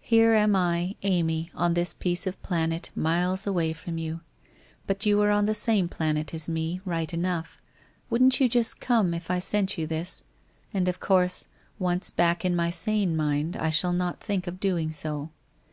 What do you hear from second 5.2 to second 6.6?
are on the same planet as